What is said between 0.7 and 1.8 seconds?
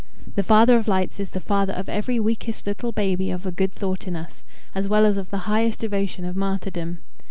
of Lights is the Father